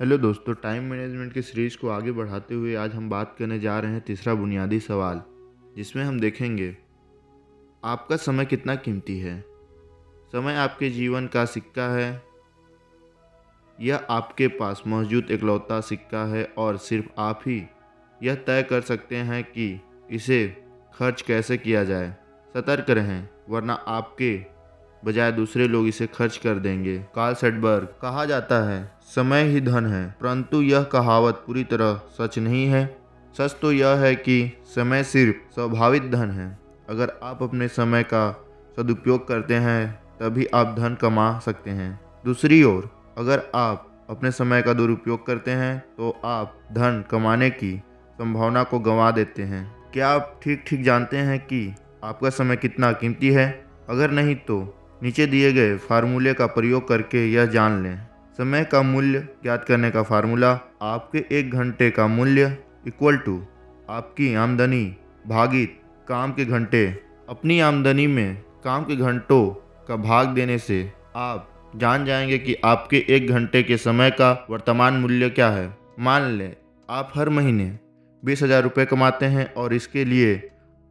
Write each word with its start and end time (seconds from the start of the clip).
Hello 0.00 0.16
दोस्तों 0.18 0.54
time 0.54 0.84
management 0.84 1.32
के 1.32 1.42
series 1.42 1.76
को 1.78 1.88
आगे 1.88 2.12
बढ़ाते 2.12 2.54
हुए 2.54 2.74
आज 2.74 2.94
हम 2.94 3.10
बात 3.10 3.36
करने 3.38 3.58
जा 3.60 3.78
रहे 3.80 3.92
हैं 3.92 4.00
तीसरा 4.00 4.34
बुनियादी 4.34 4.80
सवाल, 4.80 5.22
जिसमें 5.76 6.02
हम 6.04 6.20
देखेंगे, 6.20 6.76
आपका 7.84 8.16
समय 8.16 8.44
कितना 8.44 8.74
कीमती 8.74 9.18
है? 9.18 9.44
समय 10.32 10.54
आपके 10.54 10.90
जीवन 10.90 11.26
का 11.26 11.44
सिक्का 11.44 11.86
है 11.94 12.22
यह 13.80 14.06
आपके 14.10 14.48
पास 14.48 14.82
मौजूद 14.86 15.30
इकलौता 15.30 15.80
सिक्का 15.80 16.24
है 16.24 16.44
और 16.58 16.76
सिर्फ़ 16.76 17.06
आप 17.18 17.40
ही 17.46 17.62
यह 18.22 18.34
तय 18.34 18.62
कर 18.62 18.80
सकते 18.80 19.16
हैं 19.16 19.44
कि 19.44 19.80
इसे 20.10 20.46
खर्च 20.94 21.22
कैसे 21.22 21.56
किया 21.56 21.84
जाए? 21.84 22.16
सतर्क 22.54 22.90
रहें, 22.90 23.28
वरना 23.48 23.74
आपके 23.74 24.53
बजाय 25.04 25.30
दूसरे 25.32 25.66
लोग 25.68 25.86
इसे 25.88 26.06
खर्च 26.06 26.36
कर 26.36 26.58
देंगे। 26.58 26.96
कार्ल 27.14 27.34
सेडबर्ग 27.34 27.88
कहा 28.02 28.24
जाता 28.24 28.62
है, 28.68 28.92
समय 29.06 29.42
ही 29.44 29.60
धन 29.60 29.86
है, 29.86 30.04
परंतु 30.20 30.60
यह 30.62 30.82
कहावत 30.92 31.42
पूरी 31.46 31.64
तरह 31.64 32.00
सच 32.18 32.38
नहीं 32.38 32.66
है। 32.66 32.84
सच 33.34 33.56
तो 33.62 33.72
यह 33.72 33.96
है 33.96 34.14
कि 34.16 34.52
समय 34.66 35.04
सिर्फ़ 35.04 35.54
स्वाभाविक 35.54 36.10
धन 36.10 36.30
है। 36.30 36.58
अगर 36.90 37.12
आप 37.22 37.42
अपने 37.42 37.68
समय 37.68 38.02
का 38.04 38.30
सदुपयोग 38.76 39.26
करते 39.28 39.54
हैं, 39.56 39.92
तभी 40.20 40.46
आप 40.54 40.74
धन 40.78 40.94
कमा 40.94 41.38
सकते 41.38 41.70
हैं। 41.70 42.00
दूसरी 42.24 42.62
ओर, 42.62 42.88
अगर 43.18 43.42
आप 43.54 43.90
अपने 44.10 44.30
समय 44.30 44.62
का 44.62 44.72
दुरुपयोग 44.72 45.26
करते 45.26 45.50
हैं 45.50 45.78
तो 45.96 46.10
आप 46.24 46.58
धन 46.72 47.04
कमाने 47.10 47.50
की 47.50 47.76
संभावना 48.18 48.62
को 48.62 48.78
गंवा 48.78 49.10
देते 49.10 49.42
हैं। 49.42 49.64
क्या 49.92 50.08
आप 50.08 50.40
ठीक 50.42 50.64
ठीक 50.66 50.82
जानते 50.84 51.16
हैं 51.18 51.38
कि 51.40 51.74
आपका 52.04 52.30
समय 52.30 52.56
कितना 52.56 52.90
कीमती 52.92 53.30
है? 53.30 53.46
अगर 53.88 54.10
नहीं 54.10 54.34
तो 54.38 54.58
नीचे 55.02 55.26
दिए 55.26 55.52
गए 55.52 55.76
फार्मूले 55.78 56.34
का 56.34 56.46
प्रयोग 56.46 56.88
करके 56.88 57.26
यह 57.32 57.46
जान 57.46 57.82
लें। 57.82 57.96
समय 58.38 58.64
का 58.64 58.82
मूल्य 58.82 59.20
ज्ञात 59.42 59.64
करने 59.64 59.90
का 59.90 60.02
फार्मूला 60.02 60.52
आपके 60.82 61.24
एक 61.30 61.50
घंटे 61.50 61.90
का 61.90 62.06
मूल्य 62.06 62.56
इक्वल 62.86 63.16
टू 63.16 63.40
आपकी 63.90 64.34
आमदनी 64.34 64.84
भागित 65.28 65.80
काम 66.08 66.32
के 66.32 66.44
घंटे। 66.44 66.86
अपनी 67.28 67.58
आमदनी 67.60 68.06
में 68.06 68.36
काम 68.64 68.84
के 68.84 68.96
घंटों 68.96 69.44
का 69.88 69.96
भाग 69.96 70.28
देने 70.28 70.58
से 70.58 70.92
आप 71.16 71.50
जान 71.76 72.04
जाएँगे 72.04 72.38
कि 72.38 72.56
आपके 72.64 73.04
एक 73.08 73.28
घंटे 73.30 73.62
के 73.62 73.76
समय 73.76 74.10
का 74.10 74.46
वर्तमान 74.50 74.94
मूल्य 74.94 75.30
क्या 75.30 75.48
है। 75.50 75.66
मान 76.00 76.30
लें, 76.30 76.54
आप 76.88 77.12
हर 77.14 77.28
महीने 77.28 77.78
बीस 78.22 78.42
हज़ार 78.42 78.62
रुपये 78.62 78.84
कमाते 78.86 79.26
हैं 79.26 79.52
और 79.54 79.74
इसके 79.74 80.04
लिए 80.04 80.36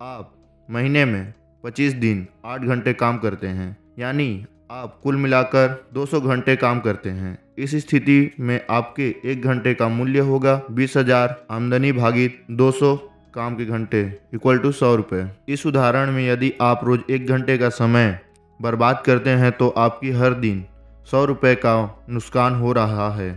आप 0.00 0.32
महीने 0.68 1.04
में 1.04 1.32
पच्चीस 1.64 1.92
दिन 1.94 2.26
आठ 2.44 2.60
घंटे 2.60 2.92
काम 2.92 3.18
करते 3.18 3.46
हैं। 3.46 3.76
यानी 3.96 4.44
आप 4.72 4.98
कुल 5.02 5.16
मिलाकर 5.16 5.68
200 5.94 6.20
घंटे 6.20 6.54
काम 6.56 6.80
करते 6.80 7.10
हैं। 7.10 7.38
इस 7.58 7.74
स्थिति 7.76 8.30
में 8.40 8.60
आपके 8.70 9.14
एक 9.24 9.42
घंटे 9.42 9.72
का 9.74 9.88
मूल्य 9.88 10.20
होगा 10.20 10.60
बीस 10.70 10.96
हज़ार 10.96 11.36
आमदनी 11.50 11.92
भागित 11.92 12.42
200 12.52 12.96
काम 13.34 13.56
के 13.56 13.64
घंटे 13.66 14.00
इक्वल 14.34 14.58
टू 14.58 14.72
सौ 14.72 14.94
रुपये 14.96 15.24
इस 15.48 15.64
उदाहरण 15.66 16.10
में 16.12 16.26
यदि 16.28 16.52
आप 16.62 16.80
रोज 16.84 17.00
एक 17.10 17.26
घंटे 17.26 17.56
का 17.58 17.68
समय 17.70 18.18
बर्बाद 18.60 19.02
करते 19.06 19.30
हैं 19.32 19.50
तो 19.52 19.68
आपकी 19.78 20.10
हर 20.12 20.34
दिन 20.36 20.64
सौ 21.10 21.24
रुपये 21.24 21.54
का 21.56 21.74
नुकसान 22.10 22.54
हो 22.54 22.72
रहा 22.72 23.10
है। 23.14 23.28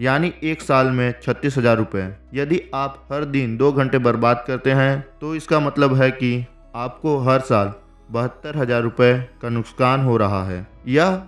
यानी 0.00 0.32
एक 0.42 0.62
साल 0.62 0.90
में 0.90 1.12
छत्तीस 1.22 1.56
हज़ार 1.58 1.76
रुपये 1.76 2.08
यदि 2.34 2.60
आप 2.74 3.02
हर 3.12 3.24
दिन 3.26 3.56
दो 3.56 3.72
घंटे 3.72 3.98
बर्बाद 4.00 4.44
करते 4.46 4.72
हैं 4.72 5.00
तो 5.20 5.34
इसका 5.34 5.60
मतलब 5.60 5.94
है 5.94 6.10
कि 6.12 6.32
आपको 6.76 7.18
हर 7.20 7.40
साल 7.44 7.72
बहत्तर 8.10 8.56
हज़ार 8.56 8.82
रुपये 8.82 9.14
का 9.42 9.48
नुकसान 9.48 10.00
हो 10.00 10.16
रहा 10.16 10.44
है। 10.44 10.66
यह 10.88 11.22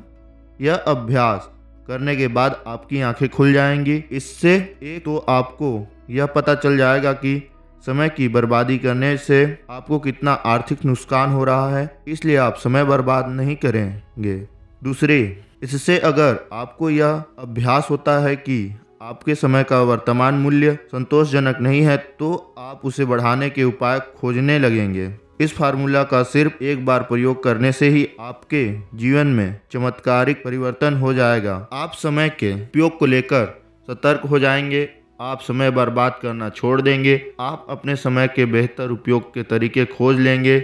यह 0.61 0.75
अभ्यास 0.89 1.49
करने 1.89 2.17
के 2.17 2.29
बाद 2.31 2.63
आपकी 2.67 3.01
आँखें 3.03 3.29
खुल 3.29 3.53
जाएँगी। 3.53 3.97
इससे 4.11 4.55
एक 4.55 5.05
तो 5.05 5.17
आपको 5.29 5.71
यह 6.11 6.27
पता 6.29 6.55
चल 6.57 6.77
जाएगा 6.77 7.13
कि 7.15 7.43
समय 7.85 8.09
की 8.09 8.29
बर्बादी 8.29 8.77
करने 8.79 9.17
से 9.19 9.43
आपको 9.71 9.99
कितना 9.99 10.33
आर्थिक 10.33 10.85
नुकसान 10.85 11.31
हो 11.31 11.45
रहा 11.45 11.77
है, 11.77 12.03
इसलिए 12.09 12.37
आप 12.39 12.57
समय 12.57 12.85
बर्बाद 12.85 13.29
नहीं 13.31 13.57
करेंगे। 13.57 14.37
दूसरे, 14.83 15.45
इससे 15.63 15.99
अगर 16.01 16.39
आपको 16.53 16.91
यह 16.91 17.23
अभ्यास 17.39 17.89
होता 17.91 18.19
है 18.19 18.37
कि 18.37 18.75
आपके 19.03 19.35
समय 19.35 19.65
का 19.65 19.81
वर्तमान 19.83 20.35
मूल्य 20.35 20.79
संतोषजनक 20.93 21.59
नहीं 21.61 21.81
है 21.83 21.97
तो 22.19 22.55
आप 22.59 22.81
उसे 22.85 23.05
बढ़ाने 23.05 23.51
के 23.51 23.65
उपाय 23.65 24.01
खोजने 24.17 24.59
लगेंगे। 24.59 25.09
इस 25.43 25.55
फार्मूला 25.57 26.03
का 26.03 26.23
सिर्फ़ 26.23 26.63
एक 26.65 26.85
बार 26.87 27.03
प्रयोग 27.03 27.43
करने 27.45 27.73
से 27.73 27.89
ही 27.89 28.09
आपके 28.21 28.65
जीवन 28.95 29.27
में 29.27 29.61
चमत्कारिक 29.73 30.45
परिवर्तन 30.45 30.95
हो 30.95 31.15
जाएगा। 31.15 31.55
आप 31.73 31.93
समय 31.93 32.29
के 32.31 32.53
उपयोग 32.55 32.99
को 32.99 33.07
लेकर 33.07 33.47
सतर्क 33.89 34.21
हो 34.21 34.39
जाएँगे। 34.39 34.89
आप 35.21 35.41
समय 35.41 35.71
बर्बाद 35.71 36.19
करना 36.23 36.49
छोड़ 36.49 36.81
देंगे। 36.81 37.21
आप 37.41 37.67
अपने 37.71 37.97
समय 37.97 38.29
के 38.29 38.45
बेहतर 38.47 38.91
उपयोग 38.91 39.35
के 39.35 39.43
तरीके 39.43 39.85
खोज 39.85 40.21
लेंगे। 40.21 40.59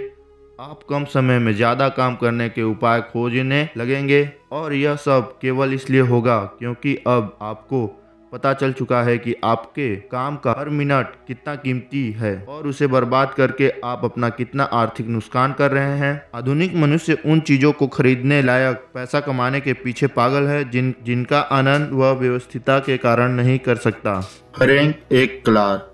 आप 0.61 0.81
कम 0.91 1.05
समय 1.05 1.39
में 1.39 1.53
ज़्यादा 1.55 1.89
काम 1.89 2.17
करने 2.17 2.49
के 2.49 2.63
उपाय 2.63 3.01
खोजने 3.03 3.69
लगेंगे। 3.77 4.29
और 4.53 4.73
यह 4.73 4.97
सब 4.97 5.39
केवल 5.41 5.75
इसलिए 5.75 6.01
होगा 6.01 6.39
क्योंकि 6.59 6.95
अब 7.07 7.37
आपको 7.43 7.87
पता 8.33 8.53
चल 8.53 8.73
चुका 8.73 9.03
है 9.03 9.17
कि 9.19 9.35
आपके 9.45 9.95
काम 9.97 10.37
का 10.37 10.55
हर 10.59 10.69
मिनट 10.69 11.13
कितना 11.27 11.55
कीमती 11.55 12.11
है 12.13 12.35
और 12.49 12.67
उसे 12.67 12.87
बर्बाद 12.87 13.33
करके 13.35 13.73
आप 13.85 14.05
अपना 14.05 14.29
कितना 14.29 14.65
आर्थिक 14.73 15.07
नुकसान 15.07 15.53
कर 15.53 15.71
रहे 15.71 15.97
हैं। 15.99 16.23
आधुनिक 16.35 16.75
मनुष्य 16.77 17.19
उन 17.27 17.41
चीज़ों 17.41 17.73
को 17.73 17.87
खरीदने 17.89 18.43
लायक 18.43 18.85
पैसा 18.95 19.21
कमाने 19.21 19.61
के 19.61 19.73
पीछे 19.73 20.07
पागल 20.07 20.47
है 20.47 20.71
जिन, 20.71 20.95
जिनका 21.05 21.41
आनंद 21.41 21.91
वह 21.93 22.13
व्यवस्थिता 22.13 22.79
के 22.79 22.97
कारण 22.97 23.33
नहीं 23.33 23.59
कर 23.59 23.77
सकता। 23.77 24.21
फ्रैंक 24.59 25.13
एक 25.13 25.45
क्लार्क 25.45 25.88